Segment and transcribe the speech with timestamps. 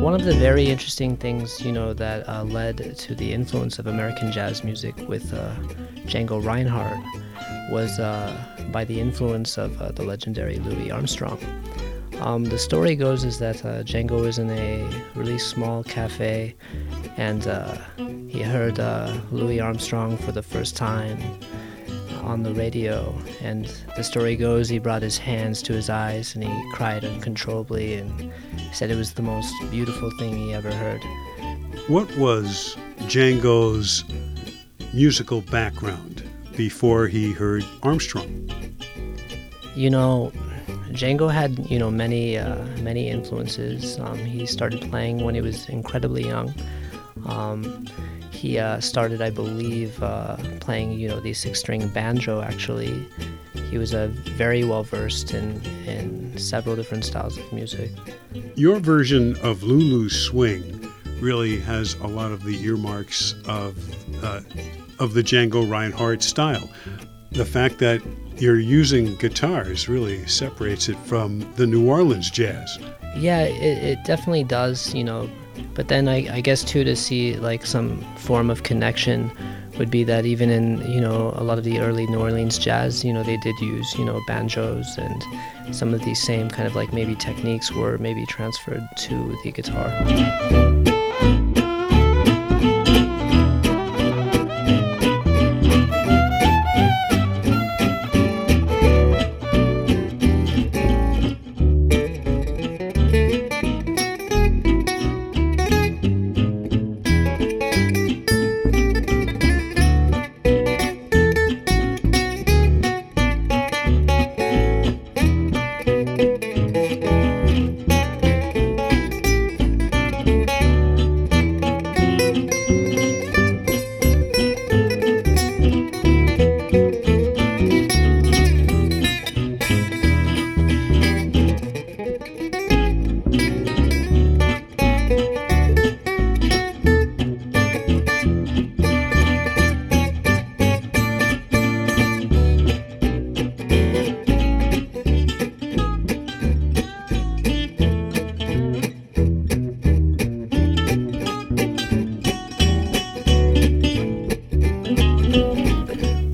[0.00, 3.86] One of the very interesting things, you know, that uh, led to the influence of
[3.86, 5.54] American jazz music with uh,
[6.06, 6.98] Django Reinhardt
[7.70, 8.36] was uh,
[8.70, 11.38] by the influence of uh, the legendary Louis Armstrong.
[12.20, 16.54] Um, the story goes is that uh, Django was in a really small cafe,
[17.16, 17.78] and uh,
[18.28, 18.78] he heard
[19.32, 21.18] Louis Armstrong for the first time
[22.22, 23.14] on the radio.
[23.40, 27.94] And the story goes he brought his hands to his eyes and he cried uncontrollably
[27.94, 28.32] and
[28.72, 31.02] said it was the most beautiful thing he ever heard.
[31.88, 34.04] What was Django's
[34.92, 36.22] musical background
[36.56, 38.50] before he heard Armstrong?
[39.74, 40.32] You know,
[40.90, 43.98] Django had you know many uh, many influences.
[43.98, 46.54] Um, he started playing when he was incredibly young.
[47.26, 47.86] Um,
[48.30, 52.42] he uh, started, I believe, uh, playing you know the six-string banjo.
[52.42, 53.06] Actually,
[53.70, 57.90] he was uh, very well versed in in several different styles of music.
[58.54, 63.76] Your version of Lulu's Swing really has a lot of the earmarks of
[64.24, 64.40] uh,
[64.98, 66.68] of the Django Reinhardt style.
[67.32, 68.00] The fact that
[68.40, 72.78] you're using guitars really separates it from the New Orleans jazz.
[73.16, 74.94] Yeah, it, it definitely does.
[74.94, 75.30] You know,
[75.74, 79.30] but then I, I guess too to see like some form of connection
[79.78, 83.04] would be that even in you know a lot of the early New Orleans jazz,
[83.04, 86.74] you know they did use you know banjos and some of these same kind of
[86.74, 90.89] like maybe techniques were maybe transferred to the guitar.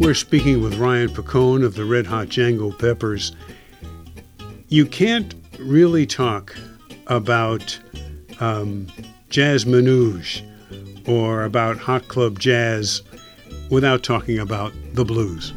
[0.06, 3.32] We're speaking with Ryan Picone of the Red Hot Django Peppers.
[4.68, 6.56] You can't really talk
[7.08, 7.76] about
[8.38, 8.86] um,
[9.30, 10.42] jazz manouche
[11.08, 13.02] or about hot club jazz
[13.68, 15.52] without talking about the blues.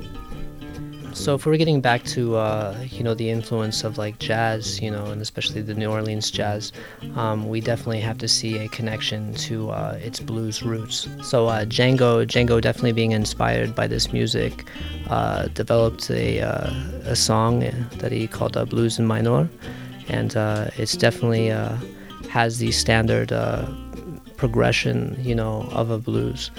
[1.20, 4.90] So if we're getting back to uh, you know the influence of like jazz, you
[4.90, 6.72] know, and especially the New Orleans jazz,
[7.18, 11.10] um, we definitely have to see a connection to uh, its blues roots.
[11.22, 14.66] So uh, Django, Django definitely being inspired by this music,
[15.10, 16.72] uh, developed a uh,
[17.04, 19.50] a song that he called uh, Blues in Minor,
[20.08, 20.34] and
[20.78, 21.48] it's definitely
[22.30, 23.30] has the standard
[24.38, 26.50] progression, you know, of a blues.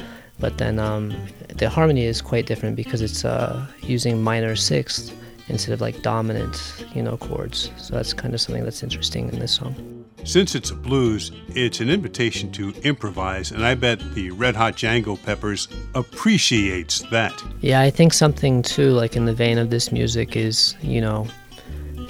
[0.41, 1.15] But then um,
[1.55, 5.15] the harmony is quite different because it's uh, using minor sixth
[5.49, 7.71] instead of like dominant, you know, chords.
[7.77, 9.75] So that's kind of something that's interesting in this song.
[10.25, 14.75] Since it's a blues, it's an invitation to improvise, and I bet the Red Hot
[14.75, 17.43] Django Peppers appreciates that.
[17.63, 21.27] Yeah, I think something too, like in the vein of this music, is you know,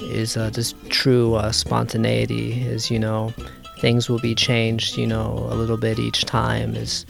[0.01, 2.63] is uh, this true uh, spontaneity.
[2.63, 3.33] Is you know,
[3.81, 6.75] things will be changed, you know, a little bit each time.
[6.75, 7.07] Is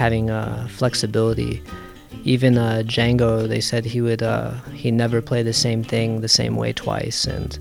[0.00, 1.62] having uh, flexibility.
[2.24, 6.28] Even uh, Django, they said he would uh, he never play the same thing the
[6.28, 7.26] same way twice.
[7.26, 7.58] And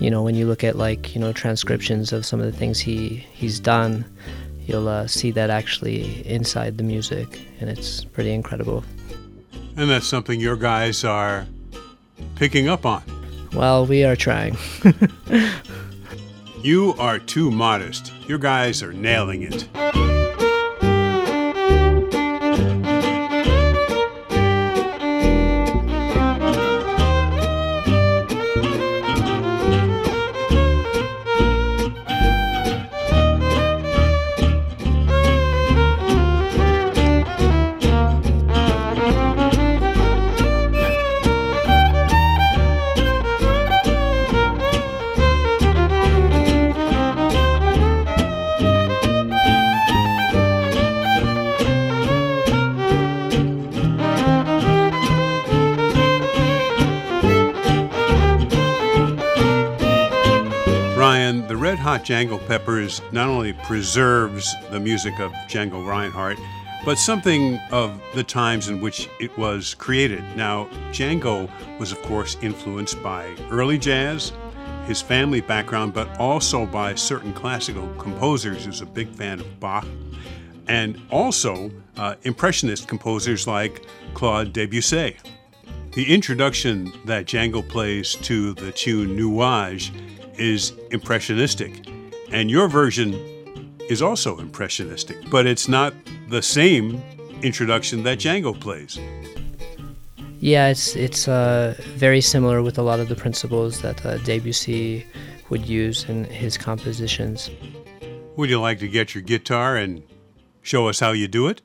[0.00, 2.80] you know, when you look at like you know transcriptions of some of the things
[2.80, 4.06] he he's done,
[4.64, 7.28] you'll uh, see that actually inside the music,
[7.60, 8.82] and it's pretty incredible.
[9.76, 11.46] And that's something your guys are
[12.36, 13.02] picking up on.
[13.52, 14.56] Well, we are trying.
[16.62, 18.12] you are too modest.
[18.26, 20.05] Your guys are nailing it.
[61.96, 66.38] Hot Django Peppers not only preserves the music of Django Reinhardt,
[66.84, 70.22] but something of the times in which it was created.
[70.36, 74.34] Now, Django was, of course, influenced by early jazz,
[74.84, 78.64] his family background, but also by certain classical composers.
[78.64, 79.86] He was a big fan of Bach,
[80.68, 85.16] and also uh, impressionist composers like Claude Debussy.
[85.92, 89.92] The introduction that Django plays to the tune Nuages
[90.38, 91.86] is impressionistic,
[92.30, 93.14] and your version
[93.88, 95.94] is also impressionistic, but it's not
[96.28, 97.02] the same
[97.42, 98.98] introduction that Django plays.
[100.40, 105.06] Yeah, it's it's uh, very similar with a lot of the principles that uh, Debussy
[105.48, 107.50] would use in his compositions.
[108.36, 110.02] Would you like to get your guitar and
[110.62, 111.62] show us how you do it?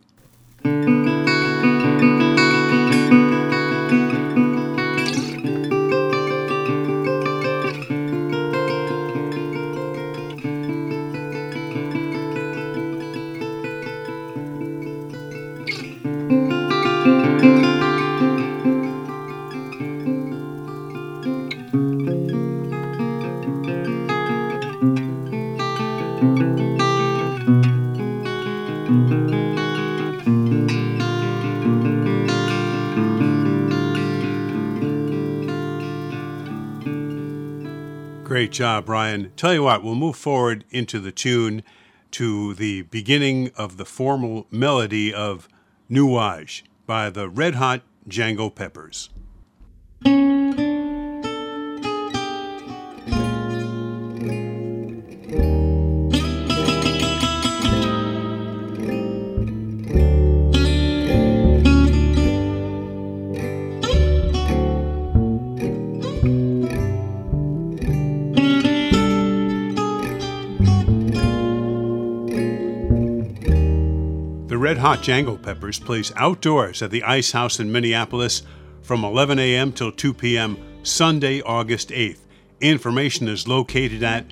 [38.42, 39.32] Great job, Ryan.
[39.36, 41.62] Tell you what, we'll move forward into the tune
[42.10, 45.48] to the beginning of the formal melody of
[45.92, 49.12] Nuages by the Red Hot Django Peppers.
[74.82, 78.42] Hot Django Peppers plays outdoors at the Ice House in Minneapolis
[78.82, 79.72] from 11 a.m.
[79.72, 80.58] till 2 p.m.
[80.82, 82.18] Sunday, August 8th.
[82.62, 84.26] Information is located at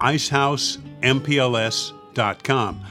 [0.00, 2.84] icehouseMPLS.com.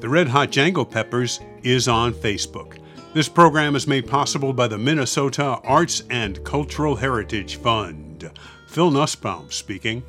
[0.00, 2.78] The Red Hot Django Peppers is on Facebook.
[3.14, 8.32] This program is made possible by the Minnesota Arts and Cultural Heritage Fund.
[8.66, 10.02] Phil Nussbaum speaking.